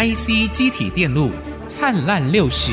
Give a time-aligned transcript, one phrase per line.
[0.00, 1.30] IC 机体电路
[1.68, 2.72] 灿烂六十，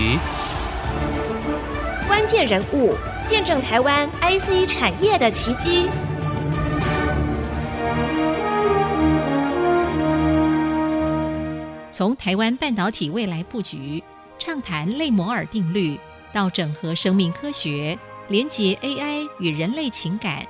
[2.07, 2.95] 关键人物
[3.27, 5.89] 见证台湾 IC 产业的奇迹。
[11.91, 14.01] 从台湾半导体未来布局，
[14.39, 15.99] 畅谈类摩尔定律，
[16.31, 20.47] 到整合生命科学，连接 AI 与人类情感，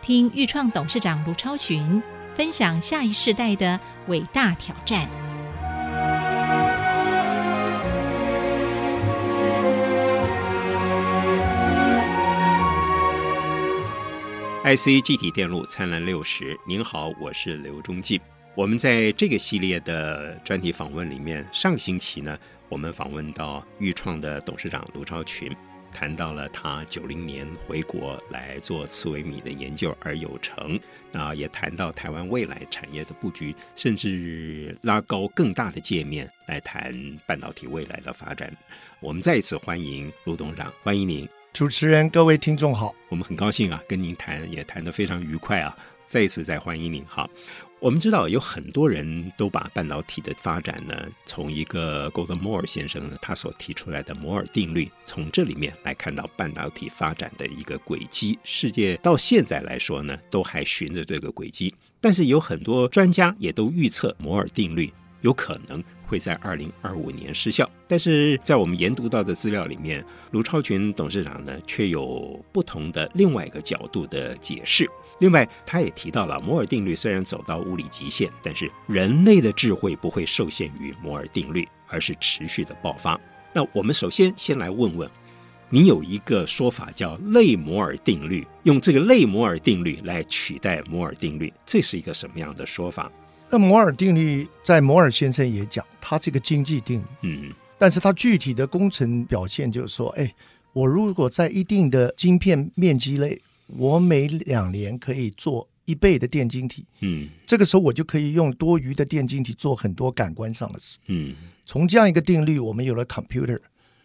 [0.00, 2.02] 听钰创董事长卢超群
[2.34, 5.06] 分享下一世代的伟大挑战。
[14.68, 18.20] IC 记体电路灿烂六十，您好，我是刘忠进。
[18.54, 25.50] 我们在这个系列的专题访问里面，上星期呢，我们访问到钰创的董事长卢超群，
[25.90, 30.78] 谈到了他九零年回国来做刺微米的研究而有成，
[31.14, 38.54] 啊，也谈到台湾未来产业的布局，甚至拉高更大的界面来谈半导体未来的发展。
[39.00, 47.28] 我们再一次欢迎卢董事长，欢迎您，主持人，各位听众好，我们很高兴啊，跟您谈也谈得非常愉快啊，再一次再欢迎您，哈。
[47.80, 58.38] 我们知道有很多人都把半导体的发展呢，从一个 Gordon Moore 先生呢他所提出来的摩尔定律，从这里面来看到半导体发展的一个轨迹。
[58.44, 67.68] 世界到现在来说呢，都还循着这个轨迹，但是有很多专家也都预测摩尔定律有可能会在二零二五年失效。
[67.86, 74.88] 但是在我们研读到的资料里面，卢超群董事长呢却有不同的另外一个角度的解释。
[75.20, 83.20] 另外，他也提到了摩尔定律虽然走到物理极限，但是人类的智慧不会受限于摩尔定律，而是持续的爆发。
[83.52, 85.10] 那我们首先先来问问，
[85.70, 93.10] 你有一个说法叫类摩尔定律，用这个类摩尔定律来取代摩尔定律，这是一个什么样的说法？
[93.50, 100.34] 那摩尔定律在摩尔先生也讲，它是一个经济定律，嗯，但是它具体的工程表现就是说，哎，
[100.72, 103.40] 我如果在一定的晶片面积内。
[103.76, 111.34] 我每两年可以做一倍的电晶体，嗯，这个时候我就可以用多余的电晶体做很多感官上的事，嗯，
[111.66, 113.58] 从这样一个定律，我们有了 computer，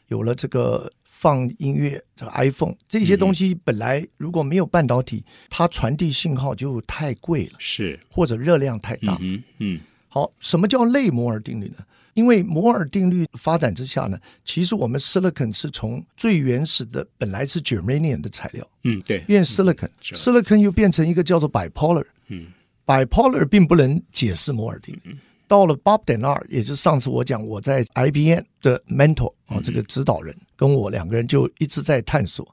[0.10, 0.92] 有了这个
[1.24, 9.80] 放音乐这个 iPhone 这些东西，本来如果没有半导体，它传递信号就太贵了，是，或者热量太大，嗯嗯，
[10.10, 11.78] 好，什么叫类摩尔定律呢？
[12.14, 22.48] 因为摩尔定律发展之下呢，其实我们 silicon 是从最原始的本来是 germanium 的材料，嗯，对，变 silicon，silicon 又变成一个叫做 bipolar，嗯
[22.86, 25.02] ，bipolar 并不能解释摩尔定律。
[25.06, 25.18] 嗯、
[25.54, 32.44] 到了 Bob Denard，也就是上次我讲我在 IBM 的 mentor 啊，这个指导人、嗯、跟我两个人就一直在探索，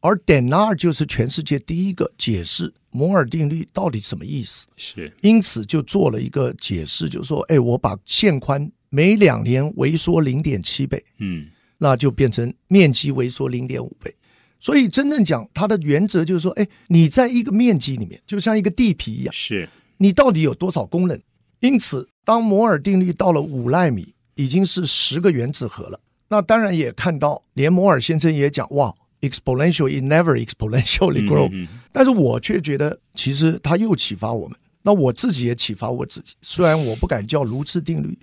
[0.00, 14.10] 而 Denard 就是全世界第一个解释摩尔定律到底什么意思，是，因此就做了一个解释，就是说，哎，我把线宽每两年萎缩零点七倍，嗯，那就变成面积萎缩零点五倍。
[14.58, 19.68] 所以真正讲它的原则就是说，哎，你在一个面积里面，就像一个地皮一样，是。
[19.98, 21.20] 你到底有多少功能？
[21.60, 25.98] 因此，当摩尔定律到了五纳米，已经是十个原子核了。
[26.28, 31.48] 那当然也看到，连摩尔先生也讲，哇，exponential it never exponentially grow。
[31.48, 34.58] 嗯嗯嗯，但是我却觉得，其实他又启发我们。
[34.82, 38.16] 那我自己也启发我自己，虽然我不敢叫卢氏定律。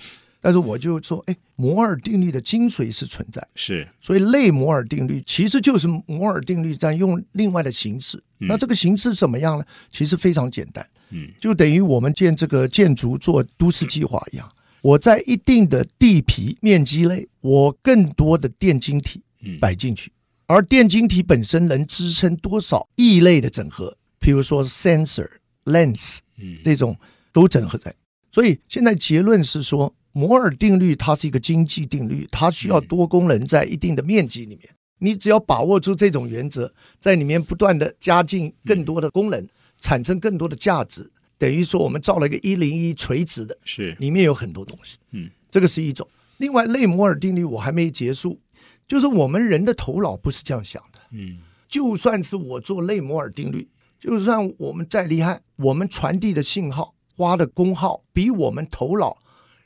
[0.44, 8.22] 但是我就说，哎，摩尔定律的精髓是存在，是，所以类摩尔定律其实就是摩尔定律，但用另外的形式。
[8.42, 9.64] 嗯、那这个形式怎么样呢？
[9.90, 14.52] 其实非常简单，嗯，就等于我们建这个建筑做都市计划一样。
[14.82, 19.24] 我在一定的地皮面积内，我更多的电晶体
[19.62, 20.12] 摆进去，
[20.46, 25.30] 而电晶体本身能支撑多少异类的整合，比如说 sensor、
[25.64, 27.00] lens，嗯，这种
[27.32, 27.96] 都整合在。
[28.30, 29.96] 所以现在结论是说。
[30.14, 34.70] 摩尔定律它是一个经济定律，它需要多功能在一定的面积里面。
[35.00, 39.46] 你只要把握住这种原则，在里面不断的加进更多的功能，
[39.82, 44.98] 产生更多的价值，等于说我们造了一个一零一垂直的，是里面有很多东西。
[45.12, 46.08] 嗯，这个是一种。
[46.38, 48.40] 另外，类摩尔定律我还没结束，
[48.88, 51.00] 就是我们人的头脑不是这样想的。
[51.12, 53.68] 嗯，就算是我做类摩尔定律，
[54.00, 59.18] 就算我们再厉害，我们传递的信号花的功耗比我们头脑。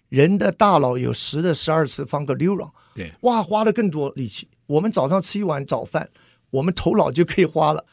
[0.09, 4.48] 人的大脑有十的十二次方个 neuron，对，哇，花了更多力气。
[4.65, 6.09] 我们早上吃一碗早饭，
[6.50, 7.86] 我们头脑就可以花了。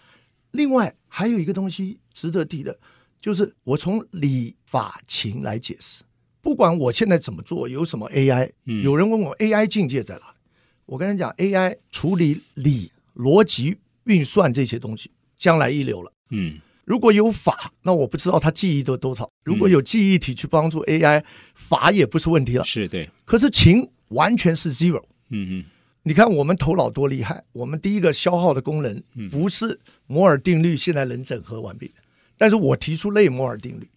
[0.53, 2.79] 另外还有一个东西值得提的，
[3.21, 6.05] 就是我从理法情来解释。
[6.41, 10.35] 不管我现在怎么做，有什么 AI，、嗯、有人问我 AI 境界在哪里，
[10.85, 16.13] 我跟他讲，AI 处理理逻辑运算这些东西，将来一流了。
[16.31, 19.31] 嗯，如果有法，那我不知道他记忆的多少。
[19.45, 22.65] 如果有记忆体去帮助 AI，法也不是问题了。
[22.65, 23.09] 是对。
[23.25, 25.03] 可是情完全是 zero。
[25.31, 25.65] 嗯嗯。
[26.03, 31.91] 你看我们头脑多厉害，我们第一个消耗的功能不是摩尔定律，现在能整合完毕。
[32.37, 33.89] 但是我提出类摩尔定律，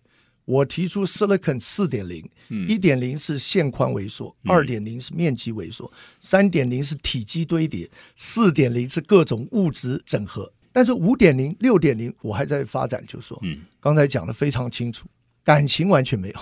[0.46, 2.24] 我提出 Silicon 四点零，
[2.70, 5.92] 一点零是线宽萎缩，二点零是面积萎缩，
[6.22, 10.50] 三点零是体积堆叠，四点零是各种物质整合。
[10.78, 15.08] 但是五点零、六点零我还在发展，就是说，嗯，刚才讲的非常清楚，
[15.44, 16.36] 感情完全没有。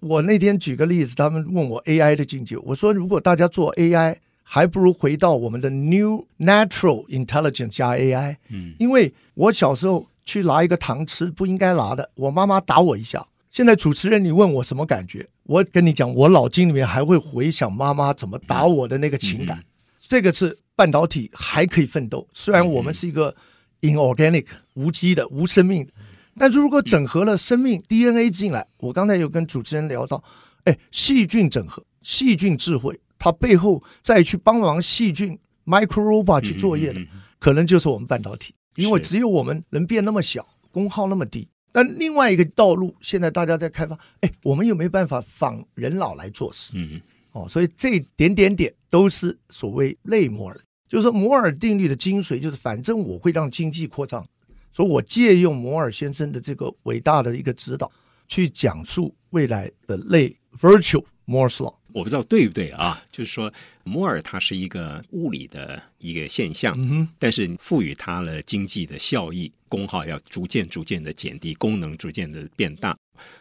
[0.00, 4.16] 我那天举个例子，他们问我 AI 的境界，我说如果大家做 AI。
[4.50, 13.26] 还不如回到我们的 New Natural Intelligence 加 AI，嗯，因为我小时候去拿一个糖吃不应该拿的，我妈妈打我一下。
[13.50, 15.28] 现在主持人你问我什么感觉？
[15.42, 19.58] 我跟你讲，我脑筋里面还会回想妈妈怎么打我的那个情感。
[19.58, 19.64] 嗯嗯、
[20.00, 23.36] 这个是半导体还可以奋斗，虽然我们是一个
[23.80, 25.92] inorganic 无机的无生命的，
[26.36, 30.22] 但是如果整合了生命 DNA 进来，我刚才有跟主持人聊到，
[30.64, 32.98] 哎，细菌整合，细菌智慧。
[33.18, 35.36] 它背后再去帮忙细菌
[35.66, 37.00] micro robot 去作业的，
[37.40, 41.48] 可能就是我们半导体，因为只有我们能变那么小，功耗那么低。
[41.72, 46.72] 但另外一个道路，现在大家在开发，哎，我们有没有办法仿人脑来做事？
[46.76, 47.00] 嗯，
[47.32, 54.26] 哦，所以这点点点都是所谓类摩尔，就是说摩尔定律的精髓，就是反正我会让经济扩张，
[54.72, 57.90] 所以我借用摩尔先生的这个伟大的一个指导，
[58.26, 61.74] 去讲述未来的类 virtual Moore's Law。
[61.92, 63.02] 我不知道对不对啊？
[63.10, 63.52] 就是说，
[63.82, 72.96] 摩尔它是一个物理的一个现象，嗯、哼但是赋予它了经济的效益，功耗要逐渐逐渐的减低，功能逐渐的变大。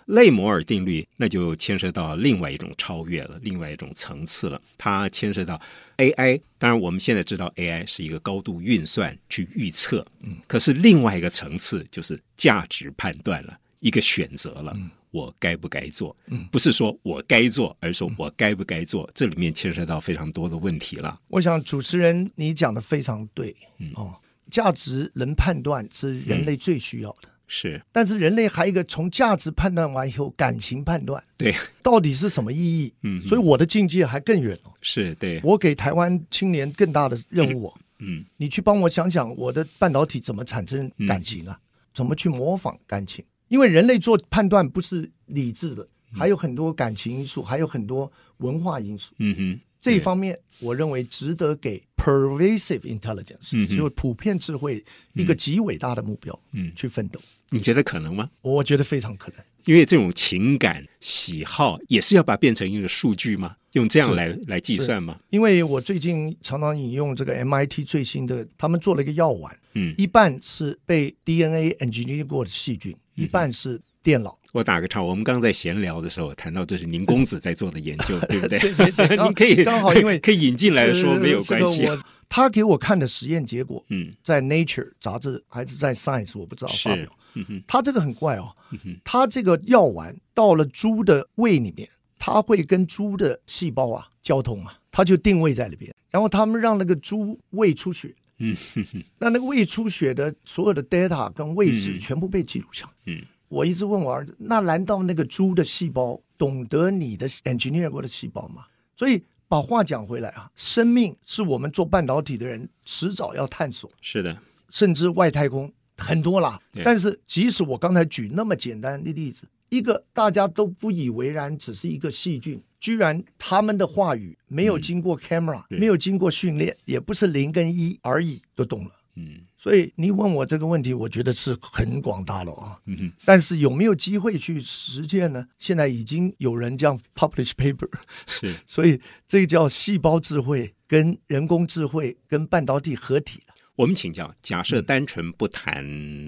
[0.05, 4.61] 类摩尔定律那就牵涉到另外一种超越了，另外一种层次了。
[4.77, 5.59] 它牵涉到
[5.97, 14.73] AI，当然我们现在知道 AI 是一个高度运算去预测，嗯，可是另外一个层次就是价值判断了，一个选择了。
[14.75, 16.15] 嗯我该不该做？
[16.27, 19.09] 嗯，不是说我该做，而是说我该不该做。
[19.15, 21.17] 这里面牵涉到非常多的问题了。
[21.29, 24.13] 我想主持人你讲的非常对，嗯哦，
[24.51, 27.81] 价值能判断是人类最需要的，嗯、是。
[27.91, 32.93] 但是人类还有一个从价值判断完以后，感情判断，对，到底是什么意义？
[33.03, 34.71] 嗯，所以我的境界还更远了。
[34.81, 37.73] 是对，我给台湾青年更大的任务。
[37.99, 41.59] 嗯，你去帮我想想，我的半导体怎么产生感情啊？
[41.59, 41.63] 嗯、
[41.95, 43.25] 怎么去模仿感情？
[43.47, 49.13] 因为人类做判断不是理智的，还有很多感情因素，还有很多文化因素。
[49.17, 54.83] 嗯哼，这一方面我认为值得给 pervasive intelligence，嗯，就是普遍智慧
[55.13, 56.37] 一个极伟大的目标。
[56.51, 57.19] 嗯，去奋斗。
[57.49, 58.29] 你觉得可能吗？
[58.41, 63.55] 我觉得非常可能，因为这种情感喜好也是要把它变成一个数据吗？
[63.73, 65.17] 用这样来来计算吗？
[65.29, 72.95] 因为我最近常常引用这个 MIT 最新的，他们做了一个药丸，嗯，一半是被 DNA engineer 过的细菌。
[73.15, 74.37] 一半是电脑。
[74.51, 78.59] 我打个岔，我们刚在闲聊的时候谈到，这是宁公子在做的研究， 对不对？
[78.59, 81.81] 对对对，您 可以刚好因为 可以引进来说没有关系。
[81.81, 87.07] 这个、他给我看的实验结果，嗯，在 Nature 杂志还是在 Science，我不知道发表。
[87.33, 91.87] 嗯哼，他这个很怪哦，嗯、哼他这个药丸到了猪的胃里面，
[92.17, 98.13] 他会跟猪的细胞啊交通啊，他就定位在里边，然后他们让那个猪胃出血。
[98.39, 102.91] 嗯，哼哼，那那个胃出血的所有的 data 跟位置全部被记录下来。
[103.07, 108.65] 嗯，我一直问我儿子，那难道那个猪的细胞懂得你的 engineer 过的细胞吗？
[108.95, 113.91] 所以把话讲回来啊，生命是我们做半导体的人迟早要探索。
[114.01, 114.37] 是的，
[114.69, 116.59] 甚至外太空很多啦。
[116.83, 122.61] 但是即使我刚才举那么简单的例子，一个大家都不以为然，只是一个细菌。
[122.79, 128.91] 居然他们的话语没有经过 camera，、嗯、没有经过训练，也不是零跟一而已，都懂了。
[129.15, 132.79] 嗯，所以你问我这个问题，我觉得是很广大了啊。
[132.85, 135.43] 嗯哼，但是有没有机会去实践呢？
[135.57, 137.89] 现在已经有人这样 publish paper，
[138.27, 143.41] 是， 所以这个叫细胞智慧跟人工智慧跟半导体合体。
[143.77, 145.85] 我们请教：假设单纯不谈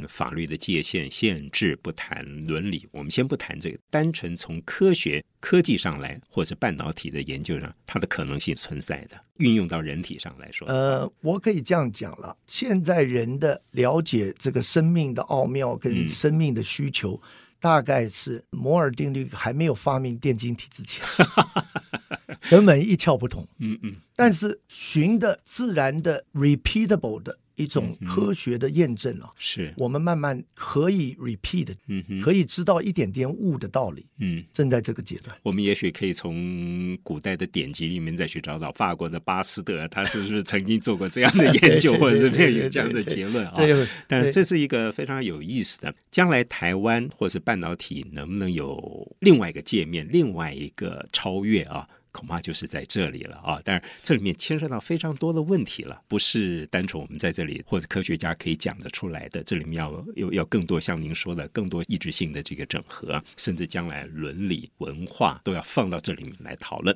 [0.07, 17.29] 法律的界限限制，不谈伦理，我们先不谈这个，单纯从科学科技上来，或者半导体的研究上，它的可能性存在的，运用到人体上来说，呃，我可以这样讲了：现在人的了解这个生命的奥妙跟生命的需求，嗯、
[17.59, 21.03] 大概是摩尔定律还没有发明电晶体之前。
[22.49, 35.35] 根本一窍不通，嗯嗯，但是循的自然的 repeatable 的一种科学的验证了、啊，是、嗯、我们慢慢可以 repeat，嗯哼，可以知道一点点悟的道理，嗯，正在这个阶段。
[35.43, 43.55] 我们也许可以从古代的典籍里面再去找找法国的巴斯德，他是不是曾经做过这样的 研究，或者是没有这样的结论啊？
[44.07, 51.85] 但是这是一个非常有意思的，将来台湾或是半导体能不能有另外一个界面，另外一个超越啊？
[52.19, 53.61] 恐怕就是在这里了啊！
[53.63, 59.41] 但是这里面牵涉到非常多的问题了，不是单纯我们在这里或者科学家可以讲得出来的。
[59.43, 66.93] 这里面要有要更多像您说的更多意志性的这个整合，甚至将来伦理文化都要放到这里面来讨论。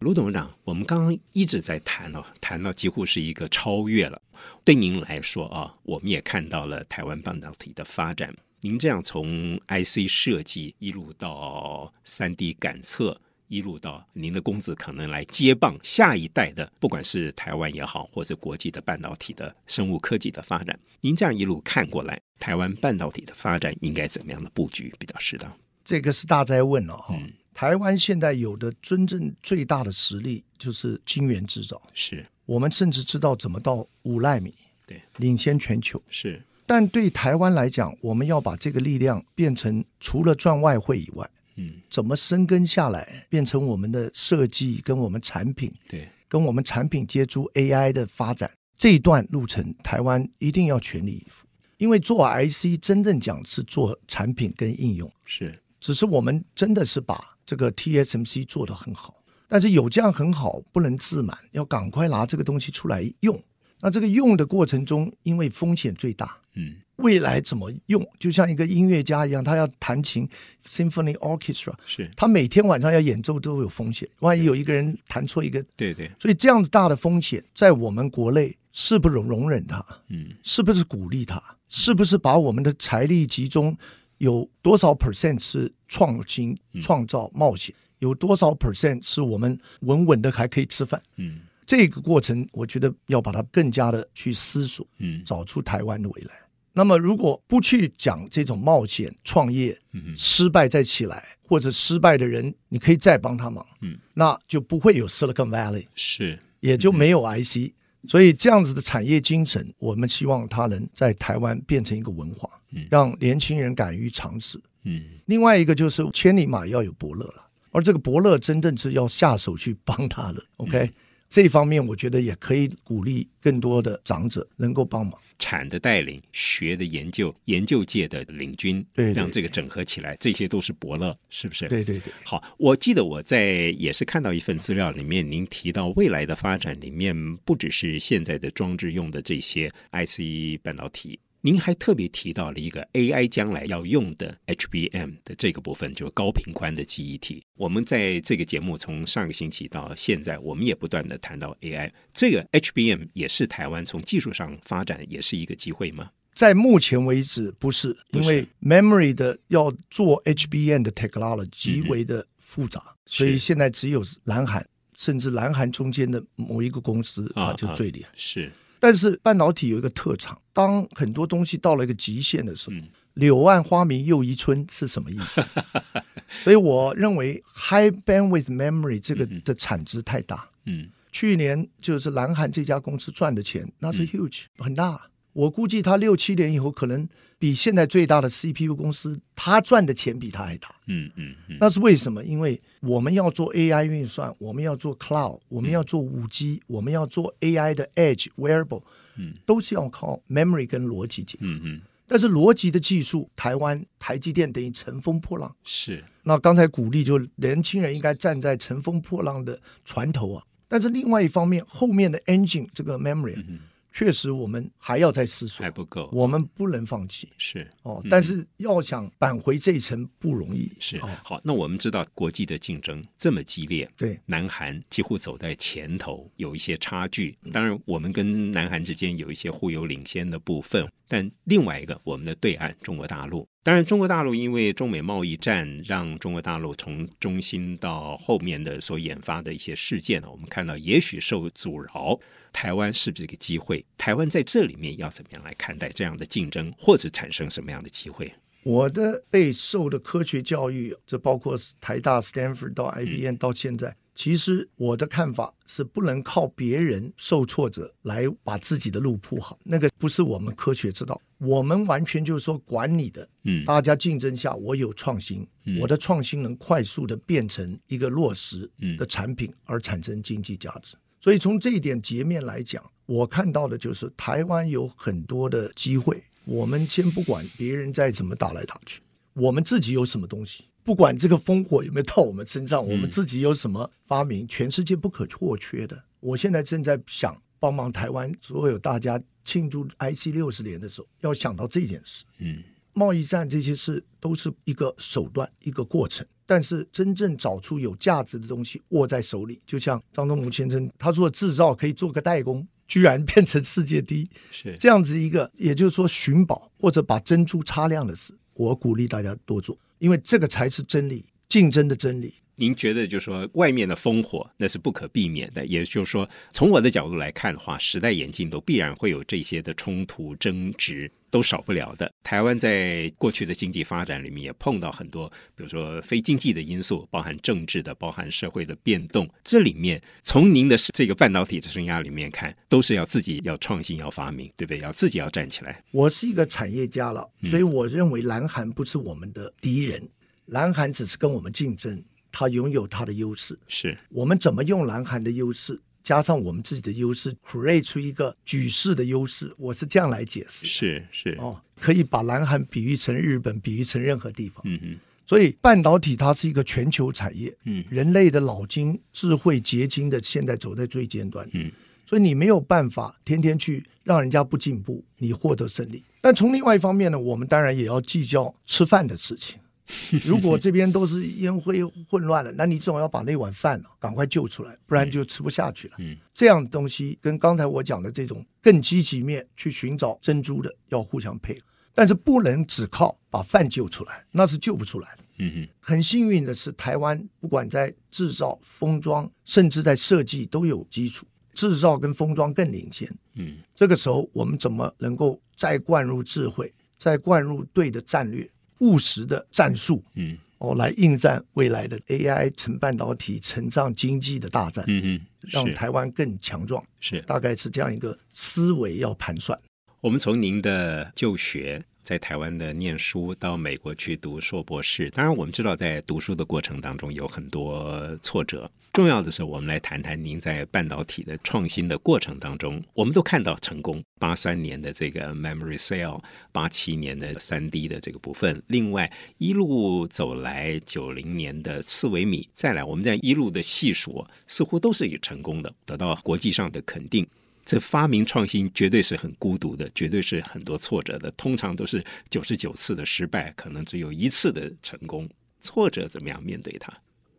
[0.00, 4.20] 卢董事长，我们刚刚一直在谈哦，谈到几乎是一个超越了。
[4.62, 8.34] 对您来说啊，我们也看到了台湾半导体的发展。
[8.60, 13.18] 您这样从 IC 设计一路到 3D 感测。
[13.50, 25.52] 一路到您的公子可能来接棒下一代的，不管是台湾也好，或者国际的半导体的生物科技的发展，您这样一路看过来，台湾半导体的发展应该怎么样的布局比较适当？
[25.84, 27.32] 这个是大哉问了、哦、哈、嗯。
[27.52, 34.54] 台湾现在有的真正最大的实力就是晶圆制造，是我们甚至知道怎么到五纳米，
[34.86, 36.00] 对，领先全球。
[36.08, 41.28] 是，但对台湾来讲，我们要把这个力量变成除了赚外汇以外。
[41.56, 51.46] 嗯，怎么生根下来，变成我们的设计跟我们产品，对，跟我们产品接触 AI 的发展这一段路程，台湾一定要全力以赴。
[51.76, 63.42] 因为做 IC 真正讲是做产品跟应用，是，只是我们真的是把这个 TSMC 做得很好，但是有这样很好，不能自满，要赶快拿这个东西出来用。
[63.80, 66.76] 那这个用的过程中，因为风险最大，嗯。
[66.96, 68.06] 未来怎么用？
[68.18, 70.28] 就像一个音乐家一样，他要弹琴
[70.68, 79.82] ，Symphony Orchestra，是他每天晚上要演奏都有风险，万一有一个人弹错一个，对对，所以这样子大的风险，在我们国内是不容容忍他？
[80.08, 81.42] 嗯，是不是鼓励他？
[81.70, 83.74] 是不是把我们的财力集中？
[84.18, 87.74] 有多少 percent 是创新、创造、冒险？
[88.00, 91.02] 有多少 percent 是我们稳稳的还可以吃饭？
[91.16, 91.40] 嗯，
[91.70, 96.32] 这个过程，我觉得要把它更加的去思索，嗯，找出台湾的未来。
[96.72, 99.78] 那么，如果不去讲这种冒险创业，
[100.16, 107.72] 失败再起来，或者失败的人，你可以再帮他忙，嗯，那就不会有 Silicon Valley，是，也就没有 IC。
[108.08, 112.50] 所以这样子的产业精神，我们希望它能在台湾变成一个文化，
[112.90, 114.60] 让年轻人敢于尝试。
[114.82, 120.42] 嗯，另外一个就是千里马要有伯乐了，而这个伯乐真正是要下手去帮他的。
[120.56, 120.90] OK，
[121.30, 125.18] 这方面我觉得也可以鼓励更多的长者能够帮忙。
[125.38, 131.66] 产的带领，学的研究，研究界的领军，对，对，对，让这个整合起来，这些都是伯乐，是不是？
[131.66, 132.12] 对对对。
[132.26, 133.44] 好，我记得我在
[133.78, 141.18] 也是看到一份资料里面，您提到未来的发展里面，不只是现在的装置用的这些 IC 半导体。
[141.42, 147.42] 您还特别提到了一个 AI 将来要用的 HBM 的这个部分，就是高频宽的记忆体。
[147.56, 151.90] 我们在这个节目从上个星期到现在，我们也不断的谈到 AI。
[152.12, 156.10] 这个 HBM 也是台湾从技术上发展也是一个机会吗？
[156.34, 164.64] 在目前为止不是，因为 memory 的要做 HBM 的 technology 极为的复杂，嗯、所以现在只有蓝海，
[164.96, 168.10] 甚至蓝海中间的某一个公司啊就最厉害。
[168.14, 168.52] 是。
[168.80, 175.40] 但是半导体有一个特长，当很多东西到了一个极限的时候，嗯、柳暗花明又一村是什么意思？
[176.42, 180.48] 所以我认为 high bandwidth memory 这个的产值太大。
[180.64, 185.00] 嗯，去年就是南韩这家公司赚的钱，那是 huge、嗯、很大。
[185.32, 187.08] 我估计他六七年以后可能。
[187.40, 190.68] 比现在最大的 CPU 公司，他赚的钱比他还大。
[190.86, 192.22] 嗯嗯嗯，那是为什么？
[192.22, 198.82] 因为我们要做 AI 运算，我们要做 Cloud，我们要做五 G，、嗯、我们要做 AI 的 Edge Wearable，
[199.16, 201.46] 嗯，都是要靠 Memory 跟逻辑结合。
[201.46, 201.80] 嗯嗯。
[202.06, 205.50] 但是逻辑的技术，台湾台积电等于乘风破浪。
[205.64, 206.04] 是。
[206.22, 210.44] 那刚才鼓励就年轻人应该站在乘风破浪的船头啊。
[210.68, 213.60] 但是另外一方面，后面的 Engine 这个 Memory、嗯。
[213.92, 217.28] 确实，我们还要再思索，还不够，我们不能放弃。
[217.36, 220.70] 是哦，但是要想扳回这一层不容易。
[220.78, 227.36] 是、哦、好，那我们知道国际的竞争这么激烈，对，南韩几乎走在前头，有一些差距。
[227.52, 233.46] 当然，我们跟南韩之间有一些互有领先的部分，但另外一个，我们的对岸中国大陆。
[233.62, 242.18] 当然，中国大陆因为中美贸易战，让中国大陆从中心到后面的所引发的一些事件呢，我们看到也许受阻挠。
[242.52, 243.84] 台湾是不是一个机会？
[243.98, 248.32] 台湾在这里面要怎么样来看待这样的竞争，或者产生什么样的机会？
[248.62, 261.18] 我的被受的科学教育，这包括台大、Stanford 到 IBM 到现在，其实我的看法是，不能靠别人受挫折来把自己的路铺好，那个不是我们科学之道。
[261.38, 270.98] 我们完全就是说管你的，嗯，大家竞争下，我有创新，嗯，我的创新能快速的变成一个落实的产品，而产生经济价值。
[271.18, 276.22] 所以从这一点截面来讲，我看到的就是台湾有很多的机会。
[276.44, 279.00] 我们先不管别人再怎么打来打去，
[279.32, 280.64] 我们自己有什么东西？
[280.82, 286.02] 不管这个烽火有没有到我们身上，我们自己有什么发明，全世界不可或缺的。
[286.20, 292.24] 我现在正在想帮忙台湾所有大家庆祝 IC 六十年的时候，要想到这件事。
[292.38, 296.26] 嗯，贸易战这些事都是一个手段，一个过程。
[296.46, 309.78] 但是真正找出有价值的东西握在手里，就像张忠谋先生他做制造可以做个代工，居然变成世界第一，是这样子一个，也就是说寻宝或者把珍珠擦亮的事，我鼓励大家多做。
[310.00, 312.34] 因为这个才是真理，竞争的真理。
[312.60, 322.12] 您觉得，就是说，外面的烽火那是不可避免的，也就是说，从我的角度来看的话，时代演进都必然会有这些的冲突争执，都少不了的。
[322.22, 325.26] 台湾在过去的经济发展里面也碰到很多，
[325.56, 329.26] 比如说非经济的因素，包含政治的，包含社会的变动。
[329.42, 334.80] 这里面，从您的这个半导体的生涯里面看，都是要自己要创新、要发明，对不对？
[334.80, 335.82] 要自己要站起来。
[335.92, 339.98] 我是一个产业家了，所以我认为南韩不是我们的敌人。
[340.02, 340.10] 嗯
[340.52, 342.02] 南韩只是跟我们竞争，
[342.32, 343.58] 它拥有它的优势。
[343.68, 349.52] 是我们怎么用南韩的优势，加上我们自己的优势，create 出一个举世的优势。
[349.58, 350.66] 我是这样来解释。
[350.66, 354.62] 是是哦，可以把南韩比喻成日本，比喻成任何地方。
[354.64, 354.98] 嗯嗯。
[355.26, 357.54] 所以半导体它是一个全球产业。
[357.64, 357.84] 嗯。
[357.88, 361.48] 人类的脑筋、智慧结晶的，现在走在最尖端。
[361.52, 361.70] 嗯。
[362.06, 366.02] 所以你没有办法天天去让人家不进步，你获得胜利。
[366.20, 369.60] 但从另外一方面呢，我们当然也要计较吃饭的事情。
[370.24, 375.94] 如果这边都是烟灰混乱了，那你总要把那碗饭赶快救出来，不然就吃不下去了。
[375.98, 381.60] 嗯，这样东西跟刚才我讲的这种更积极面去寻找珍珠的要互相配合，
[381.94, 385.24] 但是不能只靠把饭救出来，那是救不出来的。
[385.38, 393.10] 嗯哼，很幸运的是，台湾不管在制造、封装，甚至在设计都有基础，制造跟封装更领先。
[393.36, 398.46] 嗯，这个时候我们怎么能够再灌入智慧，再灌入对的战略？
[398.80, 409.58] 务实的战术，嗯，哦，来应战未来的 AI 成半导体成长经济的大战，嗯嗯，让台湾更强壮，是大概是这样一个思维要盘算。
[410.00, 411.82] 我们从您的就学。
[412.02, 415.10] 在台湾的念书，到美国去读硕博士。
[415.10, 418.70] 当然，我们知道在读书的过程当中有很多挫折。
[418.92, 424.02] 重要的是，我们来谈谈您在半导体的创新的过程当中，我们都看到成功。
[424.18, 437.24] 八三年的这个 Memory Cell，八七年的三 D 的这个部分，另外一路走来，九零年的四微米，再来，我们在一路的细数，似乎都是有成功的，得到国际上的肯定。
[437.64, 441.30] 这发明创新绝对是很孤独的，绝对是很多挫折的。
[441.32, 445.28] 通常都是九十九次的失败，可能只有一次的成功。
[445.60, 446.90] 挫折怎么样面对它？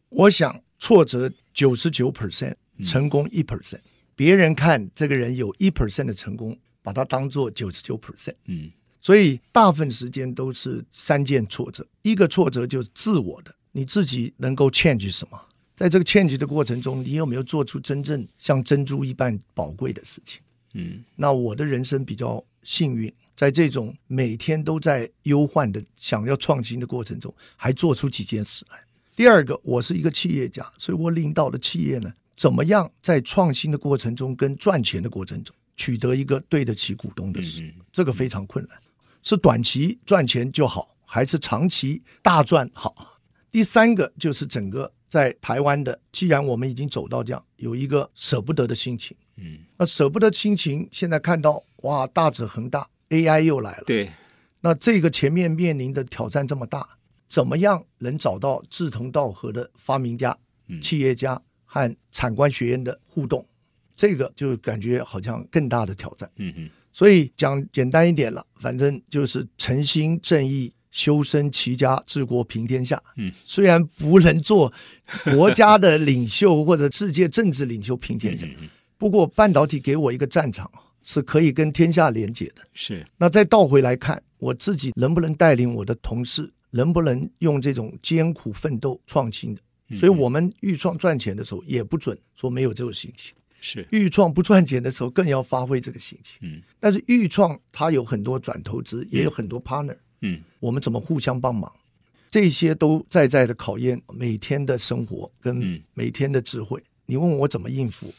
[0.10, 2.54] 我想挫折九十九 percent，
[2.84, 3.80] 成功一 percent。
[4.16, 8.36] 别人看这个人有一 percent 的成功，把它当做九十九 percent。
[8.46, 8.70] 嗯，
[9.02, 11.86] 所以大部分时间都是三件挫折。
[12.04, 15.42] 一个挫折就是自我的，你自己能够 change 什么？
[15.76, 20.40] 在这个 change 的过程中，你有没有做出真正像珍珠一般宝贵的事情？
[20.74, 28.78] 嗯，那我的人生比较幸运，在这种每天都在忧患的想要创新的过程中，还做出几件事来。
[29.16, 37.64] 第二个，我是一个企业家，所以我领导的企业呢，怎么样在创新的过程中跟赚钱的过程中取得一个对得起股东的事？
[37.64, 38.78] 嗯，这个非常困难，
[39.24, 43.20] 是短期赚钱就好，还是长期大赚好？
[43.50, 44.92] 第三个就是整个。
[45.12, 54.10] 在台湾的，既然我们已经走到这样，有一个舍不得的心情，嗯，那舍不得心情，现在看到哇，大者恒大，AI 又来了，对，
[54.62, 56.88] 那这个前面面临的挑战这么大，
[57.28, 63.46] 怎么样能找到志同道合的发明家、嗯、企业家和产官学院的互动？
[63.98, 70.72] 这个就感觉好像更大的挑战，嗯嗯，所以讲简单一点了，反正就是诚心正义。
[70.92, 73.02] 修身齐家治国平天下。
[73.18, 74.72] 嗯，虽然不能做
[75.34, 78.46] 国家的领袖或者世界政治领袖平天下，
[78.98, 80.70] 不过半导体给我一个战场，
[81.04, 82.62] 是可以跟天下连接的。
[82.74, 83.06] 是。
[83.18, 89.62] 那再倒回来看，我自己能不能带领我的同事，能不能用这种艰苦奋斗创新的？
[89.98, 93.34] 所以我们预创赚钱的时候，也不准说没有这种心情。
[93.60, 93.86] 是。
[93.92, 96.38] 预创不赚钱的时候，更要发挥这个心情。
[96.42, 96.62] 嗯。
[96.80, 99.94] 但是预创它有很多转投资，也有很多 partner。
[99.94, 99.98] 嗯，
[100.60, 101.72] 我们怎么互相帮忙？
[102.30, 106.80] 这些都在在的考验每天的生活跟每天的智慧。
[106.80, 108.14] 嗯、你问我怎么应付，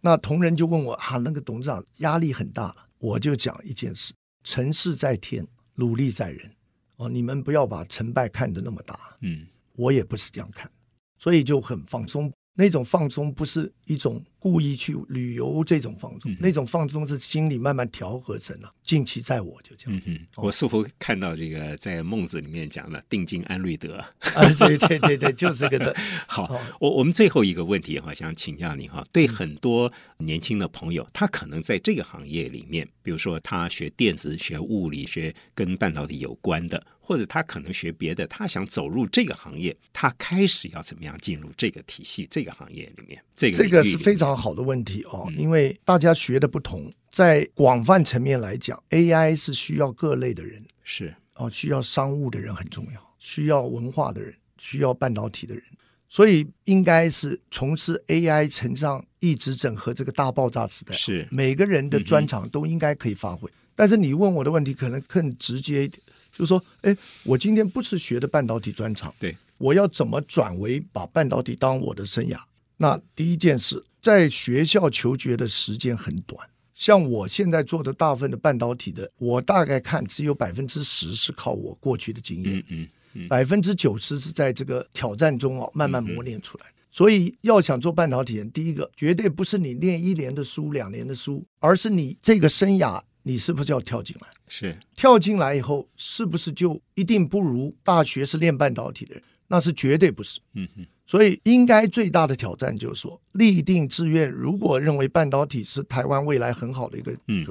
[0.00, 6.50] 那同仁就问我啊，那个董事长压力很大，我就讲一件事：成事在天，努力在人。
[6.96, 8.98] 哦，你们不要把成败看得那么大。
[9.20, 10.70] 嗯，我也不是这样看，
[11.18, 12.32] 所以就很放松。
[12.60, 18.70] 那种放松不是一种故意去旅游这种放松，嗯、那种放松是心里慢慢调和成了。
[18.84, 19.98] 近期在我就这样。
[20.06, 23.96] 嗯哼，哦、我似乎看到这个在孟子里面讲了“定静安虑得”
[24.36, 25.96] 啊，对对对对，就是这个的。
[26.28, 36.84] 好，哦、我我们最后一个问题哈，想请教你哈，对很多年轻的朋友，他可能在这个行业里面，比如说他学电子、学物理、学跟半导体有关的。
[37.10, 43.20] 或者他可能学别的，他想走入这个行业，他开始要怎么样进入这个体系、这个行业里面？
[43.34, 55.64] 这个这个是非常好的问题哦，嗯、因为大家学的不同，在广泛层面来讲，AI 是需要各类的人，是哦，需要商务的人很重要，需要文化的人，需要半导体的人，
[56.08, 63.50] 所以应该是从事 AI 成长、一直整合这个大爆炸时代，是每个人的专长都应该可以发挥。
[63.50, 66.00] 嗯、但是你问我的问题可能更直接一点。
[66.32, 72.38] 就是说，哎，我今天不是学的半导体专长，对，我要怎么转为把半导体当我的生涯？
[72.76, 86.66] 那第一件事，在学校求学的时间很短，像我现在做的大部分的半导体的，我大概看只有百分之十是靠我过去的经验，嗯嗯，百分之九十是在这个挑战中哦慢慢磨练出来。
[86.66, 93.02] 嗯嗯，所以要想做半导体人，第一个绝对不是你念一年的书、两年的书，而是你这个生涯。
[93.30, 94.26] 你是不是要跳进来？
[94.48, 99.22] 是跳进来以后，是不是就一定不如大学是练半导体的人？
[99.46, 100.40] 那是绝对不是。
[100.54, 100.84] 嗯哼。
[101.06, 104.28] 所以应该最大的挑战就是说，立定志愿。
[104.28, 107.46] 如果认为半导体是台湾未来很好的一个，嗯，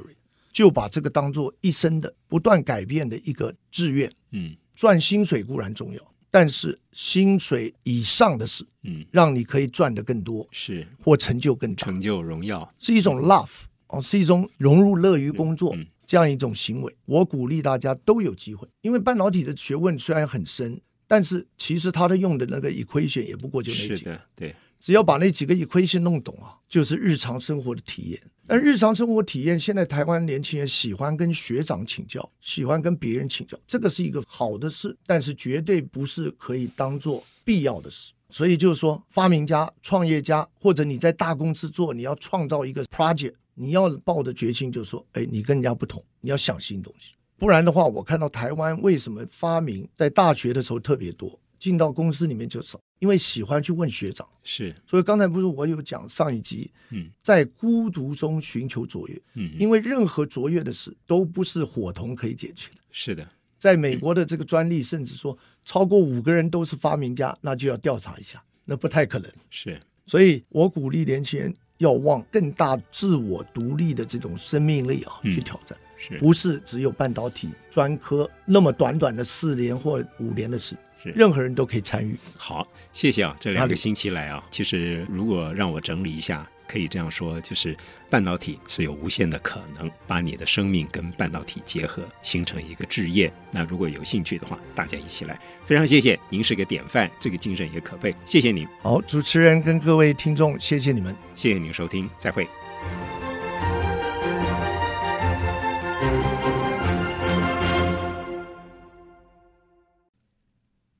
[0.52, 4.10] 就把这个当做一生的不断改变的一个志愿。
[4.32, 13.50] 嗯，赚薪水固然重要，但是薪水以上的事，嗯，让你可以赚得更多，是或成就更大，成就荣耀，是一种 love。
[13.90, 15.76] 哦，是一种融入、乐于工作
[16.06, 16.96] 这样一种行为。
[17.06, 24.20] 我鼓励大家都有机会，因为半导体的学问虽然很深，但是其实它的用的那个 equation 也不过就那几个。
[24.34, 28.20] 对，只要把那几个 equation 弄懂啊，就是日常生活的体验。
[28.46, 38.10] 但日常生活体验，现在台湾年轻人喜欢跟学长请教，喜欢跟别人请教，这个是一个好的事，但是绝对不是可以当做必要的事。
[38.32, 43.34] 所以就是说，发明家、创业家，或者你在大公司做，你要创造一个 project。
[43.54, 54.26] 你要抱的决心就是说，哎，你跟人家不同，你要想新东西，不然的话，我看到台湾为什么发明在大学的时候特别多，进到公司里面就少，因为喜欢去问学长。
[54.42, 62.80] 是，所以刚才不是我有讲上一集，嗯，在孤独中寻求卓越，嗯，因为任何卓越的事都不是伙同可以解决的。
[62.90, 69.30] 是的，在美国的这个专利，甚至说超过五个人都是发明家，那就要调查一下，那不太可能。
[69.50, 71.54] 是，所以我鼓励年轻人。
[71.80, 80.76] 要往更大自我独立的这种生命力啊去挑战，是不是只有半导体专科那么短短的四年或五年的事？
[81.02, 82.14] 是任何人都可以参与。
[82.36, 86.46] 好，谢谢啊，这两个星期来啊，其实如果让我整理一下。
[86.70, 87.76] 可以这样说，就是
[88.08, 93.32] 半导体是有无限的可能，把你的生命跟半导体结合，形成一个置业。
[93.50, 95.40] 那如果有兴趣的话，大家一起来。
[95.64, 98.14] 非常谢谢您是个典范，这个精神也可佩。
[98.24, 98.68] 谢谢您。
[98.82, 102.46] 好，主持人跟各位听众，谢谢你们，谢谢您收听，再会。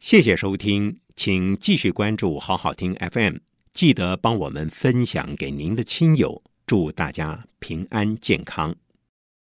[0.01, 3.37] 谢谢收听，请继续关注好好听 FM。
[3.73, 8.75] 记得帮我们分享给您的亲友，祝大家平安健康。